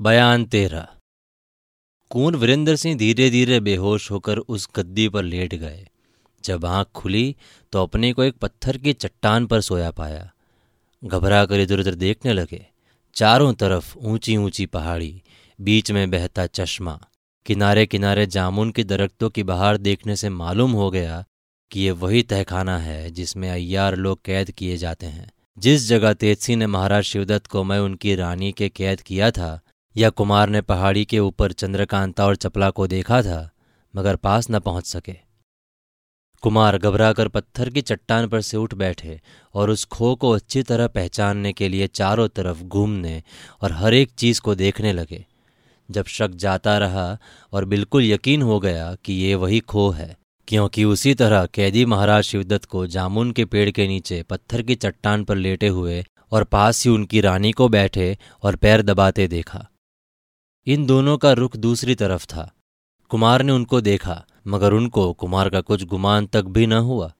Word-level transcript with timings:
बयान 0.00 0.44
तेरह। 0.44 0.88
कुंवर 2.10 2.36
वीरेंद्र 2.36 2.76
सिंह 2.76 2.96
धीरे 2.96 3.30
धीरे 3.30 3.60
बेहोश 3.60 4.10
होकर 4.10 4.38
उस 4.38 4.68
गद्दी 4.76 5.08
पर 5.08 5.22
लेट 5.22 5.54
गए। 5.54 5.88
जब 6.44 6.66
आँख 6.66 6.86
खुली 6.94 7.36
तो 7.72 7.82
अपने 7.82 8.12
को 8.12 8.22
एक 8.22 8.34
पत्थर 8.34 8.76
की 8.76 8.92
चट्टान 8.92 9.46
पर 9.46 9.60
सोया 9.60 9.90
पाया। 9.90 10.30
घबरा 11.04 11.44
कर 11.46 11.60
इधर 11.60 11.80
उधर 11.80 11.94
देखने 11.94 12.32
लगे। 12.32 12.66
चारों 13.14 13.52
तरफ़ 13.54 13.96
ऊँची 13.98 14.36
ऊँची 14.36 14.66
पहाड़ी, 14.66 15.22
बीच 15.60 15.90
में 15.90 16.10
बहता 16.10 16.46
चश्मा। 16.46 17.00
किनारे 17.46 17.86
किनारे 17.86 18.26
जामुन 18.26 18.70
के 18.70 18.84
दरख्तों 18.84 19.30
की 19.30 19.42
बहार 19.42 19.76
देखने 19.76 20.16
से 20.16 20.28
मालूम 20.28 20.72
हो 20.72 20.90
गया 20.90 21.24
कि 21.70 21.80
ये 21.80 21.90
वही 21.90 22.22
तहखाना 22.22 22.78
है 22.78 23.10
जिसमें 23.10 23.50
अय्यार 23.50 23.96
लोग 23.96 24.24
कैद 24.24 24.50
किए 24.50 24.76
जाते 24.76 25.06
हैं। 25.06 25.30
जिस 25.58 25.88
जगह 25.88 26.12
तेजसी 26.12 26.56
ने 26.56 26.66
महाराज 26.66 27.04
शिवदत्त 27.04 27.46
को 27.46 27.64
मैं 27.64 27.78
उनकी 27.78 28.14
रानी 28.14 28.52
के 28.52 28.68
कैद 28.68 29.00
किया 29.00 29.30
था 29.30 29.60
या 29.96 30.10
कुमार 30.10 30.48
ने 30.48 30.60
पहाड़ी 30.60 31.04
के 31.04 31.18
ऊपर 31.18 31.52
चंद्रकांता 31.52 32.26
और 32.26 32.36
चपला 32.36 32.70
को 32.70 32.86
देखा 32.86 33.22
था, 33.22 33.50
मगर 33.94 34.16
पास 34.16 34.50
न 34.50 34.58
पहुँच 34.58 34.86
सके। 34.86 35.14
कुमार 36.42 36.78
घबराकर 36.78 37.28
पत्थर 37.28 37.70
की 37.70 37.80
चट्टान 37.80 38.26
पर 38.28 38.40
से 38.40 38.56
उठ 38.56 38.74
बैठे 38.74 39.20
और 39.54 39.70
उस 39.70 39.84
खो 39.84 40.14
को 40.14 40.30
अच्छी 40.30 40.62
तरह 40.62 40.86
पहचानने 40.86 41.52
के 41.52 41.68
लिए 41.68 41.86
चारों 41.86 42.26
तरफ़ 42.28 42.62
घूमने 42.62 43.22
और 43.62 43.72
हर 43.72 43.94
एक 43.94 44.10
चीज़ 44.10 44.40
को 44.40 44.54
देखने 44.54 44.92
लगे। 44.92 45.24
जब 45.88 46.06
शक 46.06 46.30
जाता 46.34 46.76
रहा 46.78 47.18
और 47.52 47.64
बिल्कुल 47.64 48.04
यकीन 48.04 48.42
हो 48.42 48.58
गया 48.60 48.94
कि 49.04 49.12
ये 49.12 49.34
वही 49.34 49.60
खो 49.60 49.88
है, 49.90 50.16
क्योंकि 50.48 50.84
उसी 50.84 51.14
तरह 51.14 51.46
कैदी 51.46 51.84
महाराज 51.84 52.24
शिवदत्त 52.24 52.64
को 52.64 52.86
जामुन 52.86 53.30
के 53.32 53.44
पेड़ 53.44 53.70
के 53.70 53.86
नीचे 53.88 54.22
पत्थर 54.22 54.62
की 54.62 54.74
चट्टान 54.74 55.24
पर 55.24 55.36
लेटे 55.36 55.68
हुए 55.68 56.04
और 56.32 56.44
पास 56.44 56.84
ही 56.84 56.90
उनकी 56.90 57.20
रानी 57.20 57.52
को 57.52 57.68
बैठे 57.68 58.16
और 58.42 58.56
पैर 58.56 58.82
दबाते 58.82 59.28
देखा। 59.28 59.66
इन 60.68 60.86
दोनों 60.86 61.18
का 61.18 61.32
रुख 61.32 61.56
दूसरी 61.56 61.94
तरफ़ 61.94 62.26
था। 62.26 62.54
कुमार 63.08 63.42
ने 63.42 63.52
उनको 63.52 63.80
देखा, 63.80 64.26
मगर 64.46 64.72
उनको 64.72 65.12
कुमार 65.12 65.48
का 65.48 65.60
कुछ 65.60 65.84
गुमान 65.84 66.26
तक 66.26 66.44
भी 66.44 66.66
न 66.66 66.72
हुआ। 66.72 67.12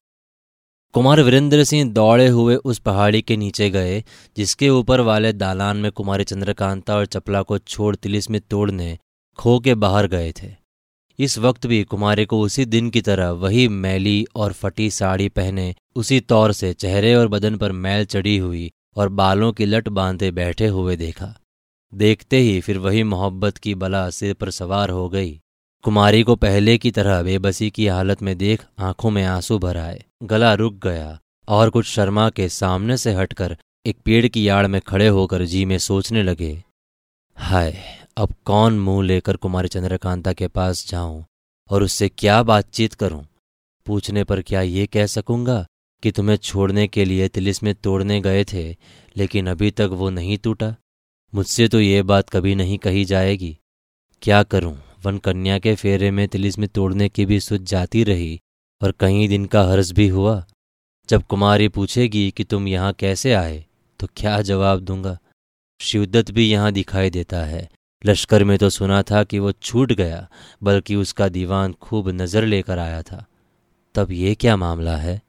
कुमार 0.93 1.21
वीरेंद्र 1.21 1.63
सिंह 1.63 1.91
दौड़े 1.91 2.27
हुए 2.27 2.55
उस 2.55 2.79
पहाड़ी 2.79 3.21
के 3.21 3.37
नीचे 3.37 3.69
गए, 3.69 4.03
जिसके 4.37 4.69
ऊपर 4.69 4.99
वाले 4.99 5.33
दालान 5.33 5.77
में 5.77 5.91
कुमारी 5.91 6.23
चंद्रकांता 6.23 6.95
और 6.95 7.05
चपला 7.05 7.41
को 7.41 7.57
छोड़ 7.57 7.95
तिलिस 7.95 8.29
में 8.29 8.41
तोड़ने 8.41 8.97
खो 9.37 9.59
के 9.59 9.75
बाहर 9.75 10.07
गए 10.07 10.33
थे। 10.43 10.55
इस 11.19 11.37
वक्त 11.37 11.67
भी 11.67 11.83
कुमारी 11.83 12.25
को 12.25 12.41
उसी 12.41 12.65
दिन 12.65 12.89
की 12.89 13.01
तरह 13.01 13.29
वही 13.29 13.67
मैली 13.67 14.25
और 14.35 14.53
फटी 14.53 14.89
साड़ी 14.89 15.29
पहने 15.29 15.75
उसी 15.95 16.19
तौर 16.19 16.51
से 16.51 16.73
चेहरे 16.73 17.15
और 17.15 17.27
बदन 17.27 17.57
पर 17.57 17.71
मैल 17.71 18.05
चढ़ी 18.05 18.37
हुई 18.37 18.71
और 18.95 19.09
बालों 19.09 19.53
की 19.53 19.65
लट 19.65 19.89
बांधे 19.89 20.31
बैठे 20.31 20.67
हुए 20.67 20.95
देखा। 20.95 21.39
देखते 21.93 22.37
ही 22.37 22.59
फिर 22.61 22.77
वही 22.77 23.03
मोहब्बत 23.03 23.57
की 23.57 23.75
बला 23.75 24.09
सिर 24.09 24.33
पर 24.33 24.49
सवार 24.51 24.89
हो 24.89 25.07
गई। 25.09 25.39
कुमारी 25.83 26.23
को 26.23 26.35
पहले 26.35 26.77
की 26.77 26.91
तरह 26.91 27.21
बेबसी 27.23 27.69
की 27.69 27.87
हालत 27.87 28.21
में 28.21 28.37
देख 28.37 28.65
आँखों 28.79 29.11
में 29.11 29.23
आँसू 29.23 29.59
भर 29.59 29.77
आए। 29.77 30.03
गला 30.23 30.53
रुक 30.53 30.73
गया 30.83 31.19
और 31.47 31.69
कुछ 31.69 31.85
शर्मा 31.85 32.29
के 32.29 32.49
सामने 32.49 32.97
से 32.97 33.13
हटकर 33.13 33.57
एक 33.85 33.97
पेड़ 34.05 34.27
की 34.27 34.47
याड़ 34.47 34.67
में 34.67 34.79
खड़े 34.81 35.07
होकर 35.07 35.43
जी 35.45 35.65
में 35.65 35.77
सोचने 35.77 36.23
लगे, 36.23 36.63
हाय, 37.37 37.83
अब 38.17 38.33
कौन 38.45 38.79
मुँह 38.79 39.05
लेकर 39.05 39.35
कुमारी 39.35 39.67
चंद्रकांता 39.67 40.33
के 40.33 40.47
पास 40.47 40.85
जाऊँ 40.89 41.25
और 41.69 41.83
उससे 41.83 42.09
क्या 42.09 42.41
बातचीत 42.43 42.93
करूँ? 42.93 43.25
पूछने 43.85 44.23
पर 44.23 44.41
क्या 44.41 44.61
ये 44.61 44.85
कह 44.85 45.05
सकूँगा 45.05 45.65
कि 46.03 46.11
तुम्हें 46.11 46.37
छोड़ने 46.37 46.87
के 46.87 47.05
लिए 47.05 47.27
तिलिस 47.27 47.63
में 47.63 47.73
तोड़ने 47.75 48.19
गए 48.21 48.43
थे, 48.43 48.75
लेकिन 49.17 49.47
अभी 49.47 49.71
तक 49.71 49.89
वो 49.91 50.09
नहीं 50.09 50.37
टूटा? 50.37 50.75
मुझसे 51.33 51.67
तो 51.67 51.79
ये 51.79 52.01
बात 52.03 52.29
कभी 52.29 52.53
नहीं 52.55 52.77
कही 52.77 53.03
जाएगी। 53.05 53.57
क्या 54.21 54.41
करूँ? 54.43 54.77
वन 55.05 55.17
कन्या 55.17 55.57
के 55.59 55.73
फेरे 55.75 56.09
में 56.11 56.27
तिलिस 56.27 56.57
में 56.59 56.67
तोड़ने 56.69 57.07
की 57.09 57.25
भी 57.25 57.39
सुझ 57.39 57.59
जाती 57.61 58.03
रही 58.03 58.39
और 58.81 58.91
कहीं 58.91 59.27
दिन 59.29 59.45
का 59.45 59.63
हर्ज 59.63 59.91
भी 59.91 60.07
हुआ। 60.07 60.43
जब 61.09 61.23
कुमारी 61.23 61.67
पूछेगी 61.67 62.29
कि 62.31 62.43
तुम 62.43 62.67
यहाँ 62.67 62.93
कैसे 62.93 63.33
आए 63.33 63.63
तो 63.99 64.07
क्या 64.17 64.41
जवाब 64.41 64.79
दूँगा? 64.79 65.17
शिवदत्त 65.79 66.31
भी 66.31 66.47
यहाँ 66.49 66.71
दिखाई 66.71 67.09
देता 67.09 67.43
है। 67.45 67.67
लश्कर 68.03 68.43
में 68.43 68.57
तो 68.57 68.69
सुना 68.69 69.01
था 69.03 69.23
कि 69.23 69.39
वो 69.39 69.51
छूट 69.51 69.91
गया, 69.91 70.27
बल्कि 70.63 70.95
उसका 70.95 71.27
दीवान 71.29 71.73
खूब 71.73 72.09
नज़र 72.11 72.45
लेकर 72.45 72.79
आया 72.79 73.01
था। 73.01 73.25
तब 73.95 74.11
ये 74.11 74.33
क्या 74.35 74.55
मामला 74.57 74.95
है? 74.97 75.21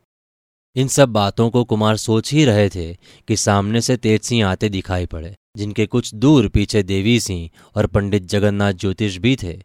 इन 0.77 0.89
सब 0.89 1.09
बातों 1.09 1.49
को 1.51 1.65
कुमार 1.65 1.97
सोच 1.97 2.33
ही 2.33 2.45
रहे 2.45 2.69
थे 2.69 2.93
कि 3.29 3.37
सामने 3.37 3.81
से 3.81 3.97
तेज 3.97 4.21
सिंह 4.21 4.47
आते 4.47 4.69
दिखाई 4.69 5.07
पड़े। 5.07 5.35
जिनके 5.59 5.87
कुछ 5.87 6.15
दूर 6.15 6.49
पीछे 6.49 6.83
देवी 6.83 7.21
सिंह 7.21 7.51
और 7.75 7.87
पंडित 7.87 8.23
जगन्नाथ 8.23 8.73
ज्योतिष 8.73 9.17
भी 9.17 9.37
थे। 9.37 9.63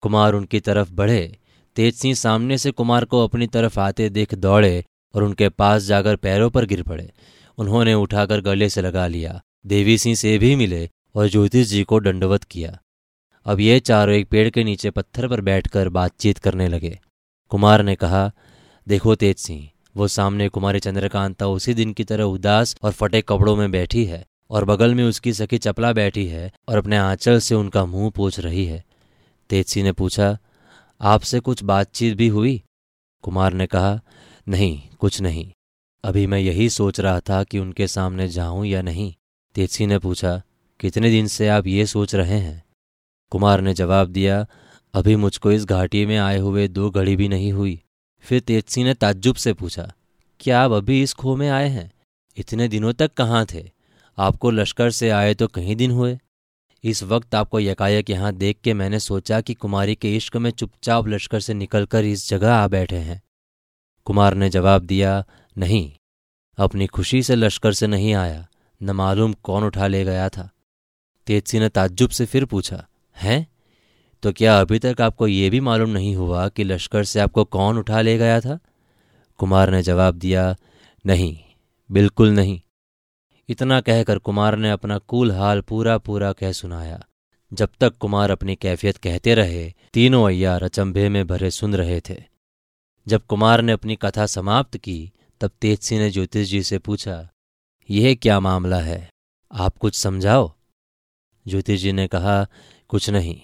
कुमार 0.00 0.34
उनकी 0.34 0.60
तरफ़ 0.60 0.92
बढ़े, 0.92 1.38
तेज 1.76 1.94
सिंह 1.94 2.14
सामने 2.14 2.58
से 2.58 2.70
कुमार 2.70 3.04
को 3.04 3.24
अपनी 3.24 3.46
तरफ़ 3.46 3.80
आते 3.80 4.08
देख 4.10 4.34
दौड़े 4.34 4.84
और 5.14 5.22
उनके 5.22 5.48
पास 5.48 5.82
जाकर 5.82 6.16
पैरों 6.16 6.50
पर 6.50 6.64
गिर 6.64 6.82
पड़े। 6.82 7.12
उन्होंने 7.58 7.94
उठाकर 7.94 8.40
गले 8.40 8.68
से 8.68 8.82
लगा 8.82 9.06
लिया। 9.06 9.40
देवी 9.66 9.98
सिंह 9.98 10.14
से 10.14 10.38
भी 10.38 10.56
मिले 10.56 10.90
और 11.14 11.28
ज्योतिष 11.28 11.68
जी 11.68 11.82
को 11.82 12.00
दंडवत 12.00 12.44
किया। 12.44 12.78
अब 13.46 13.60
ये 13.60 13.80
चारों 13.80 14.14
एक 14.14 14.28
पेड़ 14.28 14.50
के 14.50 14.64
नीचे 14.64 14.90
पत्थर 14.90 15.28
पर 15.28 15.40
बैठकर 15.40 15.88
बातचीत 15.88 16.38
करने 16.38 16.68
लगे। 16.68 17.00
कुमार 17.48 17.82
ने 17.82 17.94
कहा, 17.94 18.32
देखो 18.88 19.14
तेज 19.14 19.36
सिंह, 19.36 19.68
वो 19.96 20.08
सामने 20.08 20.48
कुमारी 20.48 20.80
चंद्रकांता 20.80 21.46
उसी 21.46 21.74
दिन 21.74 21.92
की 21.92 22.04
तरह 22.04 22.24
उदास 22.24 22.76
और 22.82 22.92
फटे 22.92 23.22
कपड़ों 23.22 23.56
में 23.56 23.70
बैठी 23.70 24.04
है। 24.04 24.26
और 24.50 24.64
बगल 24.64 24.94
में 24.94 25.04
उसकी 25.04 25.32
सखी 25.32 25.58
चपला 25.58 25.92
बैठी 25.92 26.26
है 26.26 26.52
और 26.68 26.78
अपने 26.78 26.96
आंचल 26.96 27.38
से 27.38 27.54
उनका 27.54 27.84
मुँह 27.84 28.10
पोछ 28.10 28.40
रही 28.40 28.64
है। 28.66 28.84
तेजसी 29.50 29.82
ने 29.82 29.92
पूछा, 29.92 30.38
आपसे 31.00 31.40
कुछ 31.40 31.62
बातचीत 31.62 32.16
भी 32.16 32.28
हुई? 32.28 32.62
कुमार 33.22 33.52
ने 33.52 33.66
कहा, 33.66 34.00
नहीं, 34.48 34.82
कुछ 35.00 35.20
नहीं। 35.20 35.52
अभी 36.04 36.26
मैं 36.26 36.38
यही 36.38 36.68
सोच 36.68 37.00
रहा 37.00 37.20
था 37.20 37.44
कि 37.44 37.58
उनके 37.58 37.86
सामने 37.88 38.28
जाऊँ 38.28 38.66
या 38.66 38.82
नहीं। 38.82 39.14
तेजसी 39.54 39.86
ने 39.86 39.98
पूछा, 39.98 40.42
कितने 40.80 41.10
दिन 41.10 41.26
से 41.26 41.48
आप 41.48 41.66
ये 41.66 41.86
सोच 41.86 42.14
रहे 42.14 42.38
हैं? 42.38 42.64
कुमार 43.30 43.60
ने 43.60 43.74
जवाब 43.74 44.08
दिया, 44.08 44.46
अभी 44.94 45.16
मुझको 45.16 45.52
इस 45.52 45.64
घाटी 45.64 46.06
में 46.06 46.18
आए 46.18 46.38
हुए 46.38 46.68
दो 46.68 46.90
घड़ी 46.90 47.16
भी 47.16 47.28
नहीं 47.28 47.52
हुई। 47.52 47.80
फिर 48.20 48.40
तेजसी 48.40 48.84
ने 48.84 48.94
ताज्जुब 48.94 49.36
से 49.36 49.52
पूछा, 49.52 49.92
क्या 50.40 50.60
आप 50.60 50.72
अभी 50.72 51.02
इस 51.02 51.12
खो 51.12 51.36
में 51.36 51.48
आए 51.48 51.68
हैं? 51.68 51.92
इतने 52.36 52.68
दिनों 52.68 52.92
तक 52.92 53.14
कहाँ 53.14 53.46
थे? 53.46 53.73
आपको 54.18 54.50
लश्कर 54.50 54.90
से 54.90 55.10
आए 55.10 55.34
तो 55.34 55.46
कहीं 55.46 55.76
दिन 55.76 55.90
हुए। 55.90 56.18
इस 56.84 57.02
वक्त 57.02 57.34
आपको 57.34 57.60
यकायक 57.60 58.10
यहाँ 58.10 58.32
देख 58.32 58.58
के 58.64 58.74
मैंने 58.74 59.00
सोचा 59.00 59.40
कि 59.40 59.54
कुमारी 59.54 59.94
के 59.94 60.16
इश्क 60.16 60.36
में 60.36 60.50
चुपचाप 60.50 61.08
लश्कर 61.08 61.40
से 61.40 61.54
निकलकर 61.54 62.04
इस 62.04 62.28
जगह 62.28 62.52
आ 62.52 62.68
बैठे 62.68 62.96
हैं। 62.96 63.22
कुमार 64.04 64.34
ने 64.34 64.48
जवाब 64.48 64.82
दिया, 64.82 65.24
नहीं, 65.58 65.92
अपनी 66.58 66.86
खुशी 66.86 67.22
से 67.22 67.34
लश्कर 67.34 67.72
से 67.72 67.86
नहीं 67.86 68.14
आया। 68.14 68.46
न 68.82 68.90
मालूम 68.90 69.32
कौन 69.32 69.64
उठा 69.64 69.86
ले 69.86 70.04
गया 70.04 70.28
था। 70.28 70.50
तेजसी 71.26 71.58
ने 71.58 71.68
ताज्जुब 71.68 72.10
से 72.10 72.26
फिर 72.26 72.44
पूछा, 72.44 72.86
हैं? 73.16 73.46
तो 74.22 74.32
क्या 74.32 74.60
अभी 74.60 74.78
तक 74.78 75.00
आपको 75.00 75.26
ये 75.26 75.50
भी 75.50 75.60
मालूम 75.60 75.90
नहीं 75.90 76.16
हुआ 76.16 76.48
कि 76.48 76.64
लश्कर 76.64 77.04
से 77.04 77.20
आपको 77.20 77.44
कौन 77.44 77.78
उठा 77.78 78.00
ले 78.00 78.18
गया 78.18 78.40
था? 78.40 78.58
कुमार 79.38 79.70
ने 79.70 79.82
जवाब 79.82 80.14
दिया, 80.14 80.56
नहीं, 81.06 81.38
बिल्कुल 81.90 82.30
नहीं। 82.30 82.60
इतना 83.48 83.80
कहकर 83.80 84.18
कुमार 84.18 84.56
ने 84.56 84.70
अपना 84.70 84.98
कूल 84.98 85.32
हाल 85.32 85.60
पूरा 85.60 85.98
पूरा 85.98 86.32
कह 86.32 86.52
सुनाया। 86.52 87.04
जब 87.52 87.68
तक 87.80 87.96
कुमार 87.96 88.30
अपनी 88.30 88.56
कैफियत 88.56 88.96
कहते 88.96 89.34
रहे, 89.34 89.72
तीनों 89.92 90.26
अय्यार 90.26 90.62
अचंभे 90.62 91.08
में 91.08 91.26
भरे 91.26 91.50
सुन 91.50 91.76
रहे 91.76 92.00
थे। 92.00 92.22
जब 93.08 93.26
कुमार 93.26 93.62
ने 93.62 93.72
अपनी 93.72 93.96
कथा 93.96 94.26
समाप्त 94.26 94.76
की, 94.76 95.12
तब 95.40 95.50
तेजसी 95.60 95.98
ने 95.98 96.10
ज्योतिष 96.10 96.48
जी 96.48 96.62
से 96.62 96.78
पूछा, 96.78 97.28
यह 97.90 98.14
क्या 98.14 98.40
मामला 98.40 98.80
है? 98.80 99.10
आप 99.52 99.78
कुछ 99.78 99.98
समझाओ? 99.98 100.52
ज्योतिष 101.46 101.80
जी 101.80 101.92
ने 101.92 102.06
कहा, 102.06 102.46
कुछ 102.88 103.10
नहीं। 103.10 103.40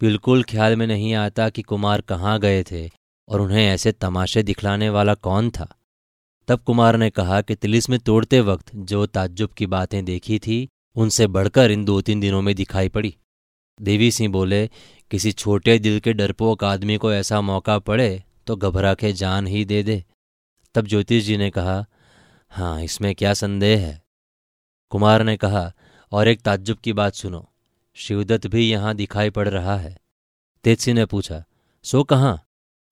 बिल्कुल 0.00 0.42
ख्याल 0.42 0.76
में 0.76 0.86
नहीं 0.86 1.14
आता 1.14 1.48
कि 1.48 1.62
कुमार 1.62 2.00
कहाँ 2.00 2.40
गए 2.40 2.62
थे 2.62 2.90
और 3.28 3.40
उन्हें 3.40 3.66
ऐसे 3.66 3.92
तमाशे 3.92 4.42
दिखलाने 4.42 4.90
वाला 4.90 5.14
कौन 5.14 5.50
था। 5.50 5.74
तब 6.48 6.60
कुमार 6.60 6.96
ने 6.96 7.10
कहा 7.10 7.40
कि 7.40 7.54
तिलिस 7.54 7.88
में 7.90 7.98
तोड़ते 7.98 8.40
वक्त 8.40 8.70
जो 8.74 9.06
ताज्जुब 9.06 9.50
की 9.50 9.66
बातें 9.66 10.04
देखी 10.04 10.38
थी, 10.38 10.68
उनसे 10.96 11.26
बढ़कर 11.26 11.70
इन 11.70 11.84
दो 11.84 12.00
तीन 12.00 12.20
दिनों 12.20 12.42
में 12.42 12.54
दिखाई 12.54 12.88
पड़ी। 12.88 13.14
देवी 13.80 14.10
सिंह 14.10 14.32
बोले, 14.32 14.66
किसी 15.10 15.32
छोटे 15.32 15.78
दिल 15.78 15.98
के 16.00 16.12
डरपोक 16.12 16.64
आदमी 16.64 16.96
को 16.96 17.12
ऐसा 17.12 17.40
मौका 17.40 17.78
पड़े 17.78 18.22
तो 18.46 18.56
घबरा 18.56 18.94
के 18.94 19.12
जान 19.12 19.46
ही 19.46 19.64
दे 19.64 19.82
दे। 19.82 20.04
तब 20.74 20.86
ज्योतिष 20.86 21.24
जी 21.24 21.36
ने 21.36 21.50
कहा 21.50 21.84
हाँ 22.52 22.82
इसमें 22.82 23.14
क्या 23.14 23.34
संदेह 23.34 23.80
है? 23.80 24.02
कुमार 24.92 25.22
ने 25.22 25.36
कहा, 25.36 25.72
और 26.12 26.28
एक 26.28 26.40
ताज्जुब 26.40 26.78
की 26.78 26.92
बात 26.92 27.14
सुनो, 27.14 27.48
शिवदत्त 27.96 28.46
भी 28.46 28.70
यहाँ 28.70 28.94
दिखाई 28.94 29.30
पड़ 29.30 29.48
रहा 29.48 29.76
है। 29.76 29.96
तेजसी 30.64 30.92
ने 30.92 31.04
पूछा, 31.06 31.44
सो 31.84 32.02
कहाँ? 32.04 32.45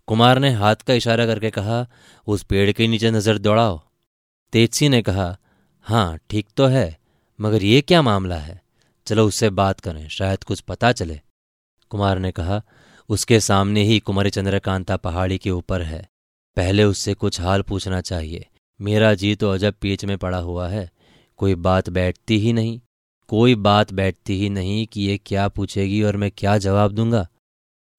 कुमार 0.08 0.38
ने 0.38 0.50
हाथ 0.50 0.76
का 0.76 0.94
इशारा 0.94 1.26
करके 1.26 1.50
कहा, 1.50 1.86
उस 2.26 2.42
पेड़ 2.42 2.72
के 2.72 2.86
नीचे 2.88 3.10
नज़र 3.10 3.38
दौड़ाओ। 3.38 3.80
तेजसी 4.52 4.88
ने 4.88 5.02
कहा 5.02 5.36
हाँ 5.86 6.18
ठीक 6.30 6.46
तो 6.56 6.66
है, 6.66 6.98
मगर 7.40 7.62
ये 7.62 7.80
क्या 7.80 8.02
मामला 8.02 8.36
है? 8.36 8.62
चलो 9.06 9.26
उससे 9.26 9.50
बात 9.50 9.80
करें, 9.80 10.08
शायद 10.08 10.44
कुछ 10.44 10.60
पता 10.60 10.92
चले। 10.92 11.20
कुमार 11.90 12.18
ने 12.18 12.30
कहा, 12.30 12.62
उसके 13.08 13.40
सामने 13.40 13.82
ही 13.82 13.98
कुमारी 13.98 14.30
चंद्रकांता 14.30 14.96
पहाड़ी 14.96 15.38
के 15.38 15.50
ऊपर 15.50 15.82
है। 15.82 16.08
पहले 16.56 16.84
उससे 16.84 17.14
कुछ 17.14 17.40
हाल 17.40 17.62
पूछना 17.62 18.00
चाहिए। 18.00 18.46
मेरा 18.80 19.14
जी 19.14 19.34
तो 19.34 19.50
अजब 19.50 19.74
पीच 19.80 20.04
में 20.04 20.16
पड़ा 20.18 20.38
हुआ 20.38 20.68
है। 20.68 20.90
कोई 21.36 21.54
बात 21.54 21.88
बैठती 21.88 22.38
ही 22.38 22.52
नहीं। 22.52 22.80
कोई 23.28 23.54
बात 23.54 23.92
बैठती 23.92 24.38
ही 24.40 24.48
नहीं 24.48 24.86
कि 24.86 25.02
ये 25.02 25.18
क्या 25.18 25.48
पूछेगी 25.48 26.02
और 26.02 26.16
मैं 26.16 26.30
क्या 26.30 26.58
जवाब 26.58 26.92
दूँगा? 26.92 27.26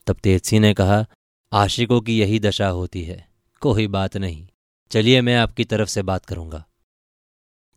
तब 0.08 0.16
तेजसी 0.16 0.60
ने 0.60 0.74
कहा 0.74 1.06
आशिकों 1.56 2.02
की 2.02 2.20
यही 2.20 2.40
दशा 2.40 2.68
होती 2.68 3.04
है। 3.04 3.28
कोई 3.60 3.88
बात 3.88 4.18
नहीं। 4.18 4.48
चलिए 4.92 5.22
मैं 5.22 5.36
आपकी 5.36 5.64
तरफ़ 5.64 5.90
से 5.90 6.02
बात 6.02 6.26
करूँगा। 6.26 6.66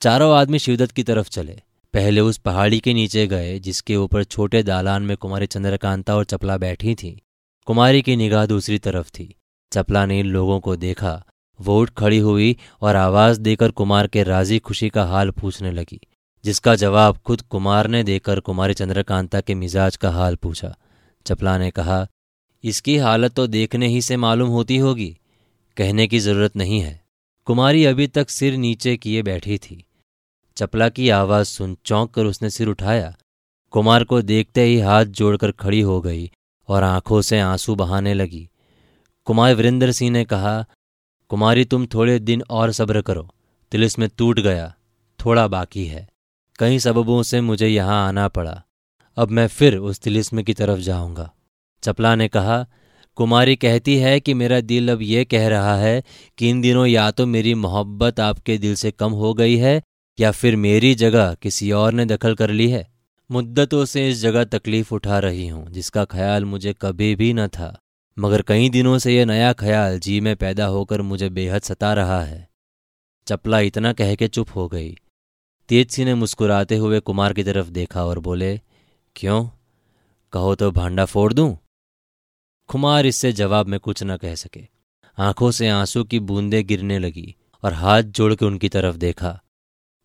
चारों 0.01 0.37
आदमी 0.37 0.59
शिवदत्त 0.59 0.93
की 0.93 1.03
तरफ़ 1.03 1.29
चले। 1.29 1.61
पहले 1.95 2.21
उस 2.21 2.39
पहाड़ी 2.39 2.81
के 2.81 2.95
नीचे 2.95 3.27
गए, 3.27 3.59
जिसके 3.59 3.97
ऊपर 3.97 4.25
छोटे 4.25 4.63
दालान 4.63 5.03
में 5.03 5.17
कुमारी 5.17 5.47
चंद्रकांता 5.47 6.17
और 6.17 6.25
चपला 6.25 6.59
बैठी 6.59 6.95
थी। 6.95 7.23
कुमारी 7.67 8.03
की 8.03 8.17
निगाह 8.17 8.47
दूसरी 8.47 8.79
तरफ़ 8.79 9.11
थी। 9.11 9.35
चपला 9.73 10.07
ने 10.07 10.21
इन 10.21 10.27
लोगों 10.27 10.61
को 10.61 10.77
देखा। 10.77 11.25
वो 11.61 11.81
उठ 11.81 11.91
खड़ी 11.91 12.19
हुई 12.19 12.57
और 12.83 12.97
आवाज़ 12.97 13.41
देकर 13.41 13.71
कुमार 13.71 14.07
के 14.07 14.23
राज़ी 14.23 14.59
खुशी 14.59 14.91
का 14.91 15.05
हाल 15.05 15.31
पूछने 15.31 15.71
लगी, 15.71 16.01
जिसका 16.45 16.75
जवाब 16.75 17.19
खुद 17.19 17.41
कुमार 17.41 17.87
ने 17.87 18.03
देकर 18.03 18.41
कुमारी 18.41 18.75
चंद्रकांता 18.75 19.41
के 19.41 19.55
मिजाज 19.55 19.97
का 19.97 20.11
हाल 20.11 20.37
पूछा। 20.37 20.77
चपला 21.27 21.59
ने 21.59 21.71
कहा 21.71 22.07
इसकी 22.65 22.97
हालत 22.97 23.35
तो 23.35 23.47
देखने 23.47 23.89
ही 23.89 24.03
से 24.03 24.17
मालूम 24.17 24.49
होती 24.49 24.77
होगी। 24.77 25.19
कहने 25.77 26.07
की 26.07 26.19
ज़रूरत 26.19 26.57
नहीं 26.57 26.81
है। 26.81 27.05
कुमारी 27.45 27.85
अभी 27.85 28.07
तक 28.07 28.31
सिर 28.31 28.57
नीचे 28.57 28.97
किए 28.97 29.23
बैठी 29.23 29.59
थी। 29.59 29.85
चपला 30.57 30.89
की 30.89 31.09
आवाज़ 31.09 31.47
सुन 31.47 31.77
चौंक 31.85 32.11
कर 32.11 32.25
उसने 32.25 32.51
सिर 32.51 32.69
उठाया। 32.69 33.17
कुमार 33.71 34.05
को 34.05 34.23
देखते 34.23 34.63
ही 34.63 34.81
हाथ 34.81 35.05
जोड़कर 35.05 35.51
खड़ी 35.51 35.81
हो 35.81 36.01
गई 36.01 36.31
और 36.69 36.83
आँखों 36.83 37.23
से 37.23 37.41
आँसू 37.41 37.75
बहाने 37.75 38.15
लगी। 38.15 38.49
कुमार 39.25 39.55
वीरेंद्र 39.55 39.93
सिंह 39.93 40.11
ने 40.11 40.25
कहा, 40.25 40.67
कुमारी, 41.29 41.65
तुम 41.65 41.87
थोड़े 41.87 42.19
दिन 42.19 42.43
और 42.51 42.73
सब्र 42.73 43.03
करो। 43.03 43.35
तिलिस 43.73 43.99
में 43.99 44.09
टूट 44.19 44.41
गया। 44.41 44.75
थोड़ा 45.25 45.49
बाकी 45.49 45.87
है। 45.87 46.09
कई 46.59 46.79
सबबों 46.79 47.23
से 47.23 47.41
मुझे 47.41 47.69
यहाँ 47.69 48.09
आना 48.09 48.29
पड़ा। 48.29 48.63
अब 49.17 49.31
मैं 49.31 49.49
फिर 49.49 49.77
उस 49.77 50.01
तिलिस्म 50.01 50.43
की 50.43 50.55
तरफ़ 50.55 50.79
जाऊँगा। 50.79 51.35
चपला 51.83 52.15
ने 52.15 52.29
कहा, 52.29 52.67
कुमारी 53.17 53.57
कहती 53.57 53.97
है 53.97 54.21
कि 54.21 54.35
मेरा 54.35 54.61
दिल 54.61 54.93
अब 54.93 55.03
ये 55.03 55.25
कह 55.25 55.49
रहा 55.49 55.77
है 55.77 56.03
कि 56.39 56.51
इन 56.51 56.61
दिनों 56.61 56.87
या 56.87 57.11
तो 57.11 57.27
मेरी 57.27 57.55
मोहब्बत 57.55 58.21
आपके 58.21 58.59
दिल 58.59 58.75
से 58.75 58.91
कम 58.91 59.13
हो 59.13 59.35
गई 59.35 59.57
है 59.57 59.83
या 60.21 60.31
फिर 60.31 60.57
मेरी 60.57 60.95
जगह 60.95 61.35
किसी 61.35 61.71
और 61.73 61.93
ने 61.93 62.07
दखल 62.07 62.35
कर 62.35 62.51
ली 62.51 62.71
है। 62.71 62.87
मुद्दतों 63.31 63.85
से 63.85 64.09
इस 64.09 64.21
जगह 64.21 64.45
तकलीफ़ 64.45 64.95
उठा 64.95 65.19
रही 65.19 65.49
हूँ, 65.49 65.71
जिसका 65.71 66.05
ख्याल 66.05 66.45
मुझे 66.45 66.75
कभी 66.83 67.17
भी 67.17 67.33
न 67.33 67.49
था। 67.49 67.79
मगर 68.19 68.43
कई 68.43 68.69
दिनों 68.69 68.99
से 68.99 69.17
यह 69.17 69.27
नया 69.27 69.53
ख्याल 69.53 69.99
जी 69.99 70.21
में 70.21 70.37
पैदा 70.37 70.67
होकर 70.67 71.03
मुझे 71.03 71.29
बेहद 71.29 71.63
सता 71.63 71.93
रहा 71.95 72.23
है। 72.25 72.49
चपला 73.27 73.61
इतना 73.61 73.93
कह 73.93 74.15
के 74.15 74.29
चुप 74.29 74.49
हो 74.57 74.69
गई। 74.69 74.97
तेजसी 75.69 76.05
ने 76.05 76.15
मुस्कुराते 76.15 76.77
हुए 76.77 77.01
कुमार 77.01 77.33
की 77.33 77.43
तरफ़ 77.43 77.69
देखा 77.69 78.05
और 78.05 78.19
बोले, 78.19 78.61
क्यों? 79.17 79.49
कहो 80.33 80.55
तो 80.55 80.71
भांडा 80.71 81.05
फोड़ 81.05 81.33
दूँ? 81.33 81.59
कुमार 82.69 83.07
इससे 83.07 83.33
जवाब 83.33 83.67
में 83.67 83.81
कुछ 83.81 84.03
न 84.03 84.17
कह 84.17 84.35
सके। 84.35 84.67
आँखों 85.19 85.51
से 85.51 85.69
आँसू 85.69 86.05
की 86.05 86.21
बूंदें 86.21 86.67
गिरने 86.67 86.99
लगी 86.99 87.35
और 87.65 87.73
हाथ 87.73 88.03
जोड़ 88.03 88.35
के 88.35 88.45
उनकी 88.45 88.69
तरफ़ 88.69 88.97
देखा। 88.97 89.41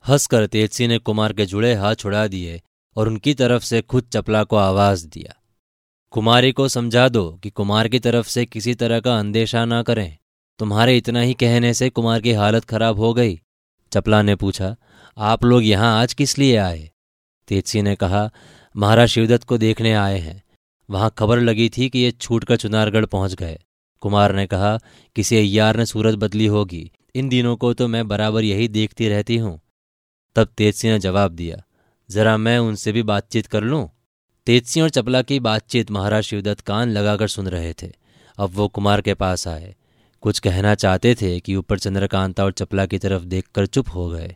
हंसकर 0.08 0.48
तेजसी 0.48 0.88
ने 0.88 0.98
कुमार 0.98 1.34
के 1.34 1.46
जुड़े 1.46 1.74
हाथ 1.74 1.96
छुड़ा 1.96 2.28
दिए 2.28 2.62
और 2.96 3.08
उनकी 3.08 3.34
तरफ़ 3.34 3.64
से 3.64 3.82
खुद 3.82 4.04
चपला 4.14 4.44
को 4.44 4.56
आवाज़ 4.56 5.08
दिया। 5.08 5.44
कुमारी 6.12 6.52
को 6.52 6.68
समझा 6.68 7.10
दो 7.10 7.40
कि 7.44 7.50
कुमार 7.50 7.88
की 7.88 8.00
तरफ़ 8.00 8.28
से 8.28 8.46
किसी 8.46 8.74
तरह 8.74 9.00
का 9.00 9.20
अंदेशा 9.20 9.66
ना 9.66 9.84
करें। 9.84 10.18
तुम्हारे 10.60 10.98
इतना 10.98 11.22
ही 11.22 11.34
कहने 11.34 11.74
से 11.74 11.90
कुमार 11.90 12.22
की 12.22 12.32
हालत 12.32 12.66
खराब 12.66 13.00
हो 13.00 13.14
गई। 13.14 13.42
चपला 13.94 14.22
ने 14.22 14.36
पूछा, 14.36 14.76
आप 15.18 15.44
लोग 15.44 15.64
यहाँ 15.64 16.02
आज 16.02 16.14
किस 16.14 16.38
लिए 16.38 16.58
आए? 16.58 16.92
तेजसी 17.48 17.82
ने 17.82 17.96
कहा, 17.96 18.32
महाराज 18.78 19.08
शिवदत्त 19.08 19.44
को 19.44 19.58
देखने 19.58 19.94
आए 19.94 20.20
हैं। 20.20 20.44
वहाँ 20.94 21.14
खबर 21.18 21.40
लगी 21.40 21.70
थी 21.70 21.90
कि 21.90 22.00
ये 22.00 22.12
छूटकर 22.12 22.56
चुनारगढ़ 22.56 23.06
पहुँच 23.06 23.34
गए। 23.34 23.60
कुमार 24.02 24.36
ने 24.36 24.48
कहा, 24.48 24.78
किसी 25.16 25.38
अय्यार 25.38 25.78
ने 25.78 25.86
सूरत 25.86 26.16
बदली 26.16 26.46
होगी। 26.46 26.92
इन 27.16 27.30
दिनों 27.30 27.56
को 27.56 27.74
तो 27.74 27.88
मैं 27.88 28.08
बराबर 28.08 28.44
यही 28.44 28.68
देखती 28.68 29.10
रहती 29.10 29.38
हूँ। 29.38 29.60
तब 30.36 30.48
तेजसी 30.58 30.88
ने 30.88 31.00
जवाब 31.00 31.32
दिया, 31.32 31.64
जरा 32.10 32.38
मैं 32.38 32.58
उनसे 32.60 32.92
भी 32.92 33.04
बातचीत 33.04 33.48
कर 33.48 33.64
लूँ? 33.64 33.90
तेजसी 34.46 34.82
और 34.82 34.90
चपला 34.90 35.22
की 35.22 35.40
बातचीत 35.40 35.92
महाराज 35.92 36.24
शिवदत्त 36.24 36.62
कान 36.62 36.90
लगाकर 36.90 37.28
सुन 37.28 37.48
रहे 37.48 37.74
थे। 37.74 37.92
अब 38.38 38.50
वो 38.54 38.68
कुमार 38.68 39.02
के 39.02 39.14
पास 39.14 39.48
आए। 39.48 39.76
कुछ 40.22 40.40
कहना 40.40 40.76
चाहते 40.76 41.16
थे 41.16 41.40
कि 41.40 41.56
ऊपर 41.56 41.80
चंद्रकांता 41.80 42.44
और 42.44 42.52
चपला 42.52 42.86
की 42.86 42.98
तरफ़ 42.98 43.24
देखकर 43.24 43.66
चुप 43.66 43.90
हो 43.96 44.10
गए। 44.10 44.36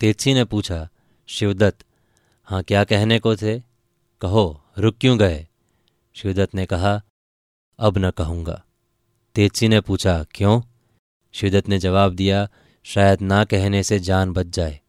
तेजसी 0.00 0.34
ने 0.34 0.44
पूछा, 0.44 0.88
शिवदत्त 1.26 1.84
हाँ 2.48 2.62
क्या 2.62 2.84
कहने 2.84 3.18
को 3.18 3.36
थे? 3.36 3.60
कहो, 4.20 4.62
रुक 4.78 4.96
क्यों 5.00 5.18
गए? 5.18 5.46
शिवदत्त 6.22 6.54
ने 6.54 6.66
कहा, 6.66 7.02
अब 7.78 7.98
न 7.98 8.10
कहूँगा। 8.10 8.62
तेजसी 9.34 9.68
ने 9.68 9.80
पूछा, 9.80 10.24
क्यों? 10.34 10.60
शिवदत्त 11.32 11.68
ने 11.68 11.78
जवाब 11.78 12.14
दिया, 12.14 12.48
शायद 12.84 13.20
ना 13.20 13.44
कहने 13.44 13.82
से 13.82 13.98
जान 13.98 14.32
बच 14.32 14.46
जाए। 14.46 14.80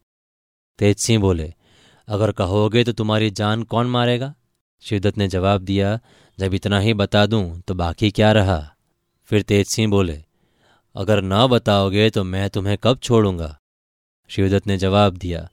तेज 0.80 0.98
सिंह 0.98 1.22
बोले, 1.22 1.54
अगर 2.07 2.31
कहोगे 2.31 2.83
तो 2.83 2.92
तुम्हारी 2.92 3.30
जान 3.31 3.63
कौन 3.63 3.88
मारेगा? 3.88 4.33
शिवदत्त 4.81 5.18
ने 5.18 5.28
जवाब 5.28 5.62
दिया, 5.62 6.00
जब 6.39 6.54
इतना 6.54 6.80
ही 6.80 6.94
बता 6.94 7.25
दूँ 7.25 7.62
तो 7.62 7.74
बाकी 7.74 8.12
क्या 8.12 8.31
रहा? 8.31 8.75
फिर 9.24 9.42
तेज 9.42 9.68
सिंह 9.68 9.92
बोले, 9.92 10.24
अगर 10.95 11.22
न 11.22 11.48
बताओगे 11.48 12.10
तो 12.10 12.24
मैं 12.24 12.50
तुम्हें 12.50 12.77
कब 12.77 12.98
छोड़ूँगा? 12.98 13.60
शिवदत्त 14.30 14.68
ने 14.68 14.77
जवाब 14.77 15.18
दिया, 15.18 15.50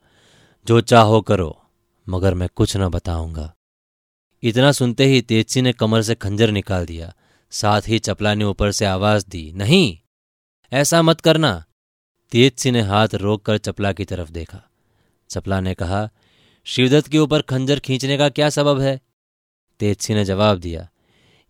जो 0.67 0.81
चाहो 0.81 1.21
करो, 1.21 1.63
मगर 2.09 2.35
मैं 2.35 2.49
कुछ 2.57 2.77
न 2.77 2.89
बताऊँगा। 2.89 3.55
इतना 4.43 4.73
सुनते 4.73 5.05
ही 5.05 5.20
तेजसी 5.23 5.62
ने 5.62 5.73
कमर 5.73 6.02
से 6.02 6.14
खंजर 6.14 6.50
निकाल 6.50 6.87
दिया। 6.87 7.14
साथ 7.50 7.82
ही 7.88 7.99
चपला 7.99 8.35
ने 8.35 8.44
ऊपर 8.44 8.73
से 8.73 8.85
आवाज़ 8.85 9.26
दी, 9.29 9.52
नहीं, 9.52 9.99
ऐसा 10.73 11.02
मत 11.02 11.20
करना। 11.20 11.64
तेजसी 12.32 12.70
ने 12.70 12.81
हाथ 12.81 13.08
रोक 13.14 13.44
कर 13.44 13.58
चपला 13.58 13.93
की 13.93 14.05
तरफ़ 14.05 14.31
देखा। 14.31 14.62
चपला 15.31 15.61
ने 15.61 15.75
कहा, 15.75 16.08
शिवदत्त 16.64 17.08
के 17.08 17.19
ऊपर 17.19 17.43
खंजर 17.43 17.79
खींचने 17.79 18.19
का 18.19 18.29
क्या 18.29 18.49
सबब 18.49 18.81
है? 18.81 19.00
तेजसी 19.81 20.14
ने 20.14 20.25
जवाब 20.25 20.58
दिया, 20.58 20.88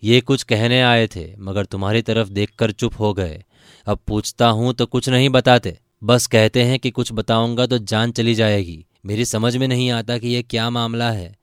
ये 0.02 0.20
कुछ 0.20 0.42
कहने 0.42 0.82
आए 0.82 1.06
थे, 1.06 1.36
मगर 1.38 1.64
तुम्हारी 1.64 2.02
तरफ़ 2.02 2.28
देखकर 2.28 2.70
चुप 2.70 3.00
हो 3.00 3.12
गए। 3.14 3.44
अब 3.86 3.98
पूछता 4.06 4.48
हूँ 4.48 4.74
तो 4.74 4.86
कुछ 4.86 5.08
नहीं 5.08 5.28
बताते। 5.28 5.78
बस 6.04 6.26
कहते 6.26 6.62
हैं 6.62 6.78
कि 6.78 6.90
कुछ 6.90 7.12
बताऊँगा 7.12 7.66
तो 7.66 7.78
जान 7.78 8.12
चली 8.12 8.34
जाएगी। 8.34 8.86
मेरी 9.06 9.24
समझ 9.24 9.56
में 9.56 9.68
नहीं 9.68 9.90
आता 9.90 10.18
कि 10.18 10.28
यह 10.28 10.42
क्या 10.42 10.70
मामला 10.70 11.10
है। 11.10 11.37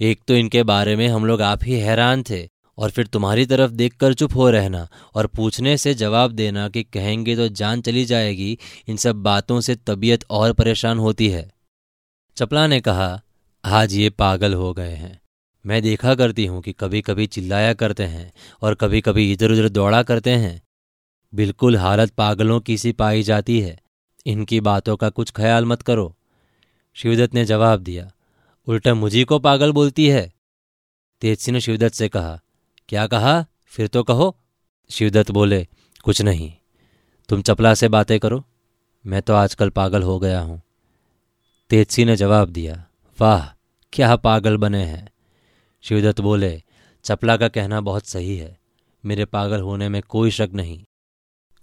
एक 0.00 0.20
तो 0.28 0.34
इनके 0.34 0.62
बारे 0.62 0.94
में 0.96 1.06
हम 1.08 1.24
लोग 1.26 1.42
आप 1.42 1.64
ही 1.64 1.74
हैरान 1.74 2.22
थे, 2.22 2.48
और 2.78 2.90
फिर 2.90 3.06
तुम्हारी 3.06 3.46
तरफ़ 3.46 3.70
देखकर 3.70 4.14
चुप 4.14 4.34
हो 4.34 4.48
रहना 4.50 4.86
और 5.14 5.26
पूछने 5.26 5.76
से 5.76 5.94
जवाब 5.94 6.32
देना 6.32 6.68
कि 6.68 6.82
कहेंगे 6.82 7.36
तो 7.36 7.48
जान 7.50 7.80
चली 7.80 8.04
जाएगी, 8.04 8.58
इन 8.88 8.96
सब 8.96 9.22
बातों 9.22 9.60
से 9.60 9.74
तबीयत 9.76 10.24
और 10.30 10.52
परेशान 10.52 10.98
होती 10.98 11.28
है। 11.28 11.50
चपला 12.36 12.66
ने 12.66 12.80
कहा, 12.80 13.20
आज 13.64 13.94
ये 13.94 14.10
पागल 14.10 14.54
हो 14.54 14.72
गए 14.72 14.92
हैं। 14.92 15.18
मैं 15.64 15.82
देखा 15.82 16.14
करती 16.14 16.44
हूँ 16.46 16.60
कि 16.62 16.72
कभी 16.72 17.00
कभी 17.00 17.26
चिल्लाया 17.26 17.72
करते 17.74 18.02
हैं 18.02 18.32
और 18.62 18.74
कभी 18.74 19.00
कभी 19.00 19.32
इधर 19.32 19.50
उधर 19.50 19.68
दौड़ा 19.68 20.02
करते 20.02 20.30
हैं। 20.30 20.60
बिल्कुल 21.32 21.76
हालत 21.76 22.10
पागलों 22.10 22.60
की 22.60 22.76
सी 22.78 22.92
पाई 22.92 23.22
जाती 23.22 23.58
है। 23.60 23.78
इनकी 24.26 24.60
बातों 24.60 24.96
का 24.96 25.08
कुछ 25.08 25.30
ख्याल 25.30 25.64
मत 25.64 25.82
करो। 25.82 26.14
शिवदत्त 26.96 27.34
ने 27.34 27.44
जवाब 27.44 27.80
दिया 27.80 28.10
उल्टा 28.68 28.94
मुझी 28.94 29.24
को 29.24 29.38
पागल 29.38 29.72
बोलती 29.72 30.08
है। 30.08 30.32
तेजसी 31.20 31.52
ने 31.52 31.60
शिवदत्त 31.60 31.94
से 31.94 32.08
कहा, 32.08 32.40
क्या 32.88 33.06
कहा? 33.06 33.46
फिर 33.66 33.86
तो 33.86 34.02
कहो। 34.02 34.36
शिवदत्त 34.90 35.30
बोले, 35.30 35.68
कुछ 36.04 36.22
नहीं। 36.22 36.52
तुम 37.28 37.42
चपला 37.42 37.74
से 37.74 37.88
बातें 37.88 38.20
करो। 38.20 38.44
मैं 39.06 39.22
तो 39.22 39.34
आजकल 39.34 39.70
पागल 39.70 40.02
हो 40.02 40.18
गया 40.18 40.40
हूँ। 40.40 40.62
तेजसी 41.70 42.04
ने 42.04 42.16
जवाब 42.16 42.48
दिया, 42.48 42.86
वाह, 43.20 43.48
क्या 43.92 44.16
पागल 44.16 44.56
बने 44.56 44.84
हैं। 44.84 45.12
शिवदत्त 45.82 46.20
बोले, 46.20 46.62
चपला 47.04 47.36
का 47.36 47.48
कहना 47.48 47.80
बहुत 47.80 48.06
सही 48.06 48.36
है। 48.36 48.58
मेरे 49.04 49.24
पागल 49.24 49.60
होने 49.60 49.88
में 49.88 50.02
कोई 50.02 50.30
शक 50.30 50.48
नहीं। 50.54 50.84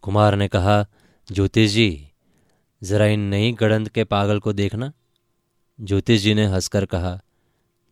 कुमार 0.01 0.35
ने 0.35 0.47
कहा, 0.47 0.87
ज्योतिष 1.31 1.71
जी, 1.71 2.07
जरा 2.83 3.05
इन 3.05 3.19
नई 3.19 3.51
गड़ंद 3.51 3.89
के 3.89 4.03
पागल 4.03 4.39
को 4.39 4.53
देखना। 4.53 4.93
ज्योतिष 5.79 6.21
जी 6.21 6.33
ने 6.33 6.45
हंसकर 6.45 6.85
कहा, 6.85 7.19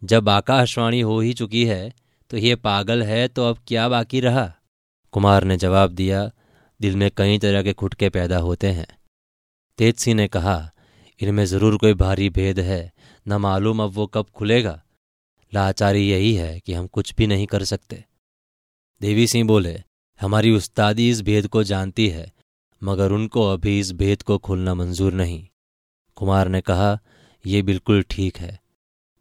जब 0.02 0.30
आकाशवाणी 0.30 1.00
हो 1.02 1.20
ही 1.20 1.34
चुकी 1.34 1.66
है 1.66 1.94
तो 2.32 2.38
ये 2.38 2.56
पागल 2.56 3.04
है 3.04 3.28
तो 3.28 3.46
अब 3.46 3.58
क्या 3.68 3.88
बाकी 3.90 4.20
रहा? 4.20 4.52
कुमार 5.14 5.44
ने 5.44 5.58
जवाब 5.58 5.92
दिया, 5.92 6.30
दिल 6.80 6.96
में 6.96 7.10
कई 7.18 7.38
तरह 7.40 7.64
के 7.64 7.74
खुटके 7.74 8.10
पैदा 8.10 8.38
होते 8.38 8.68
हैं। 8.70 8.88
तेज 9.80 9.96
सिंह 9.96 10.16
ने 10.16 10.28
कहा, 10.28 10.72
इनमें 11.20 11.46
ज़रूर 11.46 11.78
कोई 11.78 11.94
भारी 11.94 12.30
भेद 12.30 12.60
है, 12.60 12.92
न 13.26 13.34
मालूम 13.34 13.84
अब 13.84 13.92
वो 13.92 14.08
कब 14.08 14.30
खुलेगा। 14.30 14.82
लाचारी 15.54 16.10
यही 16.10 16.34
है 16.34 16.60
कि 16.60 16.74
हम 16.74 16.88
कुछ 16.88 17.14
भी 17.16 17.28
नहीं 17.28 17.48
कर 17.48 17.64
सकते। 17.64 18.04
देवी 19.02 19.28
सिंह 19.28 19.48
बोले, 19.48 19.80
हमारी 20.20 20.52
उस्तादी 20.52 21.10
इस 21.10 21.22
भेद 21.22 21.48
को 21.48 21.64
जानती 21.64 22.08
है, 22.10 22.32
मगर 22.82 23.12
उनको 23.12 23.48
अभी 23.50 23.80
इस 23.80 23.92
भेद 23.92 24.22
को 24.22 24.38
खोलना 24.38 24.74
मंजूर 24.74 25.14
नहीं। 25.14 25.48
कुमार 26.18 26.48
ने 26.48 26.62
कहा 26.62 26.98
यह 27.46 27.64
बिल्कुल 27.64 28.04
ठीक 28.10 28.38
है। 28.38 28.60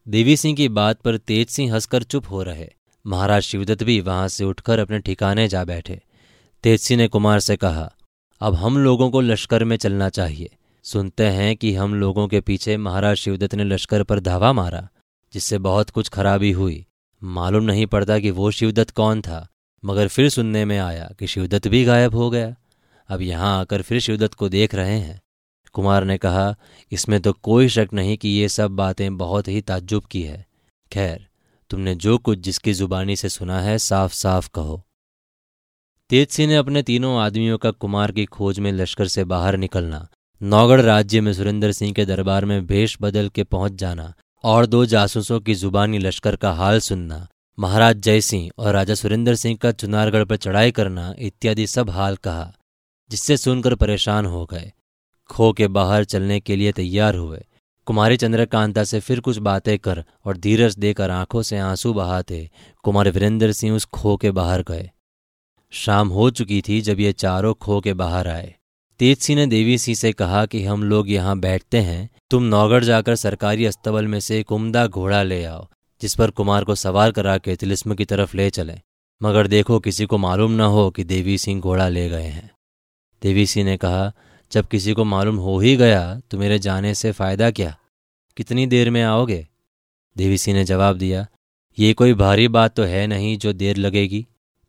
देवी 0.07 0.37
सिंह 0.37 0.57
की 0.57 0.69
बात 0.69 1.01
पर 1.01 1.17
तेज 1.17 1.49
सिंह 1.49 1.73
हंसकर 1.73 2.03
चुप 2.03 2.31
हो 2.31 2.43
रहे। 2.43 2.69
महाराज 3.05 3.43
शिवदत्त 3.43 3.83
भी 3.83 4.01
वहाँ 4.01 4.29
से 4.29 4.45
उठकर 4.45 4.79
अपने 4.79 4.99
ठिकाने 4.99 5.47
जा 5.49 5.65
बैठे। 5.65 6.01
तेज 6.65 6.81
सिंह 6.81 6.99
ने 6.99 7.09
कुमार 7.09 7.41
से 7.41 7.57
कहा, 7.57 7.91
अब 8.41 8.55
हम 8.55 8.79
लोगों 8.79 9.11
को 9.11 9.21
लश्कर 9.21 9.65
में 9.65 9.77
चलना 9.77 10.09
चाहिए। 10.09 10.51
सुनते 10.85 11.27
हैं 11.27 11.57
कि 11.57 11.75
हम 11.75 11.95
लोगों 11.95 12.27
के 12.29 12.41
पीछे 12.41 12.77
महाराज 12.77 13.17
शिवदत्त 13.17 13.55
ने 13.55 13.65
लश्कर 13.65 14.03
पर 14.03 14.21
धावा 14.21 14.53
मारा, 14.53 14.89
जिससे 15.33 15.59
बहुत 15.59 15.91
कुछ 15.91 16.09
खराबी 16.09 16.51
हुई। 16.53 16.85
मालूम 17.23 17.65
नहीं 17.65 17.87
पड़ता 17.87 18.19
कि 18.19 18.31
वो 18.31 18.51
शिवदत्त 18.51 18.91
कौन 18.91 19.21
था, 19.21 19.47
मगर 19.85 20.09
फिर 20.09 20.29
सुनने 20.29 20.65
में 20.65 20.79
आया 20.79 21.11
कि 21.19 21.27
शिवदत्त 21.27 21.69
भी 21.69 21.85
गायब 21.85 22.15
हो 22.15 22.31
गया। 22.31 22.55
अब 23.09 23.23
यहाँ 23.23 23.59
आकर 23.61 23.83
फिर 23.83 24.01
शिवदत्त 24.01 24.35
को 24.35 24.49
देख 24.49 24.75
रहे 24.75 24.99
हैं। 24.99 25.21
कुमार 25.75 26.05
ने 26.05 26.17
कहा, 26.19 26.55
इसमें 26.93 27.21
तो 27.21 27.33
कोई 27.33 27.69
शक 27.69 27.89
नहीं 27.93 28.17
कि 28.17 28.29
ये 28.29 28.49
सब 28.49 28.71
बातें 28.71 29.17
बहुत 29.17 29.49
ही 29.49 29.61
ताज्जुब 29.61 30.05
की 30.05 30.23
है। 30.23 30.45
खैर, 30.91 31.27
तुमने 31.71 31.95
जो 31.95 32.17
कुछ 32.19 32.39
जिसकी 32.39 32.73
जुबानी 32.73 33.17
से 33.17 33.29
सुना 33.29 33.61
है 33.61 33.77
साफ़ 33.79 34.13
साफ़ 34.13 34.49
कहो। 34.55 34.83
तेज 36.11 36.29
सिंह 36.29 36.49
ने 36.49 36.57
अपने 36.57 36.83
तीनों 36.83 37.17
आदमियों 37.21 37.59
का 37.59 37.71
कुमार 37.71 38.13
की 38.13 38.25
खोज 38.25 38.59
में 38.59 38.73
लश्कर 38.73 39.09
से 39.09 39.25
बाहर 39.25 39.57
निकलना, 39.57 40.07
नौगढ़ 40.41 40.81
राज्य 40.81 41.21
में 41.21 41.33
सुरेंद्र 41.33 41.73
सिंह 41.73 41.93
के 41.93 42.05
दरबार 42.05 42.45
में 42.45 42.67
भेष 42.67 42.97
बदल 43.01 43.29
के 43.29 43.45
पहुँच 43.45 43.73
जाना, 43.73 44.13
और 44.45 44.67
दो 44.67 44.85
जासूसों 44.87 45.41
की 45.41 45.55
जुबानी 45.55 45.99
लश्कर 45.99 46.37
का 46.37 46.53
हाल 46.53 46.81
सुनना, 46.81 47.27
महाराज 47.59 47.97
जय 47.97 48.21
सिंह 48.21 48.51
और 48.59 48.73
राजा 48.73 48.95
सुरेंद्र 48.95 49.35
सिंह 49.35 49.57
का 49.57 49.73
चुनारगढ़ 49.73 50.25
पर 50.25 50.37
चढ़ाई 50.37 50.71
करना 50.71 51.15
इत्यादि 51.19 51.67
सब 51.67 51.91
हाल 51.91 52.17
कहा, 52.17 52.53
जिससे 53.11 53.37
सुनकर 53.37 53.75
परेशान 53.75 54.27
हो 54.27 54.45
गए। 54.47 54.73
खो 55.33 55.53
के 55.53 55.67
बाहर 55.69 56.05
चलने 56.05 56.41
के 56.41 56.57
लिए 56.57 56.73
तैयार 56.73 57.15
हुए। 57.15 57.45
कुमारी 57.87 58.17
चंद्रकांता 58.17 58.85
से 58.85 59.01
फिर 59.01 59.21
कुछ 59.21 59.39
बातें 59.39 59.79
कर 59.79 60.05
और 60.25 60.37
धीरज 60.37 60.77
देकर 60.79 61.11
आँखों 61.11 61.43
से 61.43 61.59
आँसू 61.59 61.93
बहाते 61.93 62.51
कुमार 62.85 63.11
वीरेंद्र 63.11 63.53
सिंह 63.53 63.77
उस 63.77 63.85
खो 63.85 64.17
के 64.17 64.31
बाहर 64.31 64.63
गए। 64.63 64.91
शाम 65.73 66.09
हो 66.09 66.31
चुकी 66.31 66.61
थी 66.61 66.81
जब 66.81 67.01
ये 67.01 67.13
चारों 67.13 67.55
खो 67.55 67.81
के 67.81 67.95
बाहर 67.95 68.29
आए। 68.29 68.55
तेज 69.01 69.19
सिंह 69.19 69.39
ने 69.41 69.47
देवी 69.47 69.79
सिंह 69.79 69.95
से 69.95 70.13
कहा 70.13 70.47
कि 70.47 70.65
हम 70.65 70.85
लोग 70.85 71.11
यहाँ 71.11 71.39
बैठते 71.39 71.79
हैं। 71.79 72.09
तुम 72.31 72.43
नौगढ़ 72.43 72.85
जाकर 72.85 73.17
सरकारी 73.17 73.67
अस्तबल 73.67 74.07
में 74.07 74.21
से 74.21 74.39
एक 74.41 74.53
उमदा 74.53 74.87
घोड़ा 74.87 75.23
ले 75.23 75.45
आओ, 75.45 75.67
जिस 76.01 76.15
पर 76.15 76.31
कुमार 76.31 76.65
को 76.65 76.75
सवार 76.75 77.11
करा 77.11 77.39
के 77.39 77.57
तिलिस्म 77.57 77.95
की 77.95 78.05
तरफ़ 78.05 78.37
ले 78.37 78.51
चले। 78.51 78.75
मगर 79.23 79.47
देखो 79.47 79.79
किसी 79.81 80.07
को 80.07 80.19
मालूम 80.19 80.53
न 80.53 80.61
हो 80.61 80.91
कि 80.91 81.05
देवी 81.05 81.39
सिंह 81.39 81.61
घोड़ा 81.61 81.89
ले 81.89 82.09
गए 82.09 82.27
हैं। 82.27 82.51
देवी 83.23 83.47
सिंह 83.47 83.67
ने 83.67 83.77
कहा 83.77 84.13
जब 84.53 84.67
किसी 84.69 84.93
को 84.93 85.05
मालूम 85.05 85.37
हो 85.37 85.59
ही 85.59 85.77
गया 85.77 86.21
तो 86.31 86.39
मेरे 86.39 86.59
जाने 86.59 86.95
से 86.95 87.13
फ़ायदा 87.13 87.51
क्या? 87.51 87.77
कितनी 88.37 88.67
देर 88.67 88.91
में 88.91 89.03
आओगे? 89.03 89.47
देवी 90.17 90.39
सिंह 90.39 90.57
ने 90.57 90.65
जवाब 90.65 90.97
दिया, 90.99 91.27
ये 91.79 91.93
कोई 91.93 92.15
भारी 92.15 92.49
बात 92.49 92.75
तो 92.77 92.83
है 92.83 93.07
नहीं 93.07 93.37
जो 93.39 93.53
देर 93.53 93.77
लगेगी। 93.77 94.27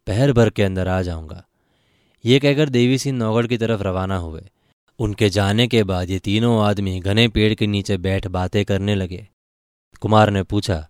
पहर 0.08 0.32
भर 0.34 0.50
के 0.50 0.64
अंदर 0.64 0.88
आ 0.88 1.02
जाऊँगा। 1.02 1.44
ये 2.26 2.40
कहकर 2.40 2.70
देवी 2.70 2.98
सिंह 2.98 3.18
नौगढ़ 3.18 3.48
की 3.48 3.58
तरफ़ 3.58 3.82
रवाना 3.82 4.18
हुए। 4.18 4.50
उनके 5.00 5.30
जाने 5.30 5.68
के 5.68 5.84
बाद 5.84 6.10
ये 6.10 6.20
तीनों 6.20 6.64
आदमी 6.64 7.00
घने 7.00 7.28
पेड़ 7.28 7.54
के 7.54 7.68
नीचे 7.68 7.98
बैठ 7.98 8.28
बातें 8.28 8.64
करने 8.66 8.96
लगे। 8.96 9.28
कुमार 10.02 10.30
ने 10.30 10.44
पूछा, 10.44 10.88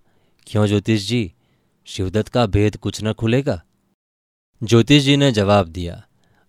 क्यों 0.47 0.67
ज्योतिष 0.67 1.07
जी? 1.07 1.33
शिवदत्त 1.85 2.27
का 2.27 2.45
भेद 2.45 2.77
कुछ 2.77 3.03
न 3.03 3.13
खुलेगा? 3.13 3.61
ज्योतिष 4.63 5.03
जी 5.03 5.17
ने 5.17 5.31
जवाब 5.31 5.67
दिया 5.67 6.03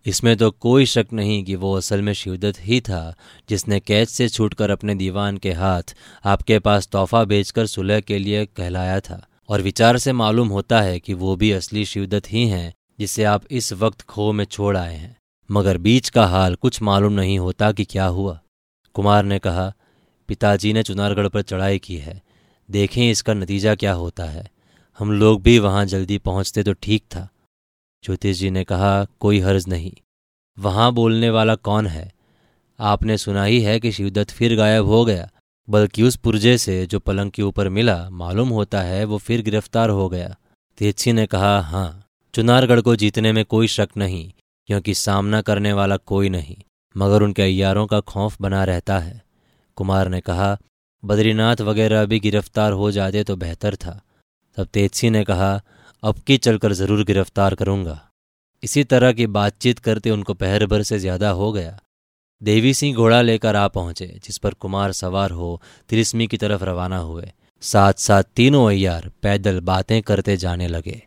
इसमें 0.06 0.36
तो 0.36 0.50
कोई 0.50 0.86
शक 0.86 1.06
नहीं 1.12 1.44
कि 1.44 1.54
वो 1.54 1.74
असल 1.74 2.02
में 2.02 2.12
शिवदत्त 2.12 2.58
ही 2.60 2.80
था, 2.80 3.14
जिसने 3.48 3.80
कैद 3.80 4.08
से 4.08 4.28
छूटकर 4.28 4.70
अपने 4.70 4.94
दीवान 4.94 5.36
के 5.36 5.52
हाथ 5.52 5.82
आपके 6.24 6.58
पास 6.58 6.86
तोहफा 6.86 7.24
बेचकर 7.24 7.66
सुलह 7.66 8.00
के 8.00 8.18
लिए 8.18 8.46
कहलाया 8.46 9.00
था। 9.00 9.26
और 9.48 9.62
विचार 9.62 9.98
से 9.98 10.12
मालूम 10.12 10.48
होता 10.48 10.80
है 10.80 11.00
कि 11.00 11.14
वो 11.14 11.36
भी 11.36 11.52
असली 11.52 11.84
शिवदत्त 11.84 12.32
ही 12.32 12.48
हैं, 12.48 12.74
जिसे 12.98 13.24
आप 13.24 13.42
इस 13.50 13.72
वक्त 13.72 14.02
खो 14.02 14.32
में 14.32 14.44
छोड़ 14.44 14.76
आए 14.76 14.94
हैं। 14.94 15.16
मगर 15.50 15.78
बीच 15.78 16.08
का 16.08 16.26
हाल 16.26 16.54
कुछ 16.54 16.82
मालूम 16.82 17.12
नहीं 17.12 17.38
होता 17.38 17.72
कि 17.72 17.84
क्या 17.84 18.06
हुआ। 18.06 18.40
कुमार 18.94 19.24
ने 19.24 19.38
कहा, 19.38 19.72
पिताजी 20.28 20.72
ने 20.72 20.82
चुनारगढ़ 20.82 21.28
पर 21.28 21.42
चढ़ाई 21.42 21.78
की 21.78 21.96
है। 21.96 22.22
देखें 22.70 23.10
इसका 23.10 23.34
नतीजा 23.34 23.74
क्या 23.74 23.92
होता 23.92 24.24
है। 24.24 24.50
हम 24.98 25.12
लोग 25.12 25.42
भी 25.42 25.58
वहाँ 25.58 25.84
जल्दी 25.84 26.18
पहुँचते 26.18 26.62
तो 26.62 26.72
ठीक 26.72 27.02
था। 27.02 27.28
ज्योतिष 28.04 28.38
जी 28.38 28.50
ने 28.50 28.64
कहा, 28.64 29.04
कोई 29.20 29.40
हर्ज 29.40 29.68
नहीं। 29.68 29.92
वहाँ 30.58 30.92
बोलने 30.92 31.30
वाला 31.30 31.54
कौन 31.54 31.86
है? 31.86 32.12
आपने 32.78 33.16
सुना 33.18 33.44
ही 33.44 33.60
है 33.60 33.78
कि 33.80 33.92
शिवदत्त 33.92 34.30
फिर 34.30 34.56
गायब 34.56 34.86
हो 34.86 35.04
गया, 35.04 35.28
बल्कि 35.68 36.02
उस 36.02 36.16
पुर्जे 36.16 36.56
से 36.58 36.86
जो 36.86 36.98
पलंग 36.98 37.30
के 37.30 37.42
ऊपर 37.42 37.68
मिला, 37.68 38.08
मालूम 38.10 38.48
होता 38.48 38.80
है 38.80 39.04
वो 39.04 39.18
फिर 39.18 39.42
गिरफ़्तार 39.42 39.90
हो 39.90 40.08
गया। 40.08 40.34
तेजसी 40.78 41.12
ने 41.12 41.26
कहा 41.26 41.60
हाँ 41.60 42.00
चुनारगढ़ 42.34 42.80
को 42.80 42.96
जीतने 42.96 43.32
में 43.32 43.44
कोई 43.44 43.66
शक 43.68 43.88
नहीं, 43.96 44.30
क्योंकि 44.68 44.94
सामना 44.94 45.40
करने 45.42 45.72
वाला 45.72 45.96
कोई 45.96 46.28
नहीं, 46.28 46.56
मगर 46.96 47.22
उनके 47.22 47.42
अयारों 47.42 47.86
का 47.86 48.00
खौफ 48.00 48.36
बना 48.40 48.64
रहता 48.64 48.98
है। 48.98 49.22
कुमार 49.76 50.08
ने 50.08 50.20
कहा, 50.20 50.56
बद्रीनाथ 51.02 51.60
वगैरह 51.60 52.04
भी 52.04 52.20
गिरफ़्तार 52.20 52.72
हो 52.72 52.90
जाते 52.90 53.24
तो 53.24 53.36
बेहतर 53.36 53.76
था। 53.76 54.00
तब 54.56 54.66
तेजसी 54.66 55.10
ने 55.10 55.24
कहा 55.24 55.60
अब 56.04 56.18
की 56.18 56.36
चलकर 56.36 56.72
ज़रूर 56.72 57.02
गिरफ़्तार 57.04 57.54
करूँगा। 57.54 58.00
इसी 58.62 58.82
तरह 58.84 59.12
की 59.12 59.26
बातचीत 59.26 59.78
करते 59.78 60.10
उनको 60.10 60.34
पहर 60.34 60.64
भर 60.66 60.82
से 60.82 60.98
ज़्यादा 60.98 61.30
हो 61.30 61.50
गया। 61.52 61.78
देवी 62.42 62.72
सिंह 62.74 62.96
घोड़ा 62.96 63.20
लेकर 63.22 63.56
आ 63.56 63.66
पहुँचे, 63.68 64.06
जिस 64.24 64.38
पर 64.38 64.54
कुमार 64.54 64.92
सवार 64.92 65.30
हो 65.30 65.60
तिरिस्मी 65.88 66.26
की 66.26 66.36
तरफ़ 66.36 66.64
रवाना 66.64 66.98
हुए। 66.98 67.30
साथ 67.62 67.92
साथ 67.98 68.22
तीनों 68.36 68.66
अयार 68.68 69.10
पैदल 69.22 69.60
बातें 69.60 70.00
करते 70.02 70.36
जाने 70.36 70.68
लगे। 70.68 71.00